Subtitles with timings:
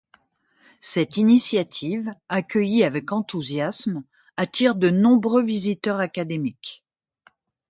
[0.79, 4.03] Cette initiative, accueillie avec enthousiasme,
[4.35, 6.83] attire de nombreux visiteurs académiques.